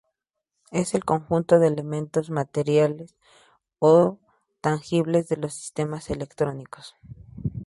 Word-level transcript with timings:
Es 0.71 0.95
el 0.95 1.05
conjunto 1.05 1.59
de 1.59 1.67
elementos 1.67 2.31
materiales 2.31 3.13
o 3.77 4.17
tangibles 4.59 5.29
de 5.29 5.37
los 5.37 5.53
sistemas 5.53 6.09
electrónicos. 6.09 6.95